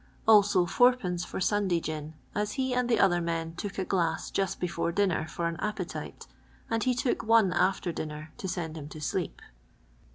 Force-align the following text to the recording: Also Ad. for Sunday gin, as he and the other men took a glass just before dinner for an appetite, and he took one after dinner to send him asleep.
Also 0.27 0.63
Ad. 0.65 1.21
for 1.21 1.39
Sunday 1.39 1.79
gin, 1.79 2.15
as 2.33 2.53
he 2.53 2.73
and 2.73 2.89
the 2.89 2.99
other 2.99 3.21
men 3.21 3.53
took 3.53 3.77
a 3.77 3.85
glass 3.85 4.31
just 4.31 4.59
before 4.59 4.91
dinner 4.91 5.27
for 5.27 5.45
an 5.45 5.57
appetite, 5.57 6.25
and 6.71 6.83
he 6.85 6.95
took 6.95 7.21
one 7.23 7.53
after 7.53 7.91
dinner 7.91 8.33
to 8.37 8.47
send 8.47 8.77
him 8.77 8.89
asleep. 8.95 9.39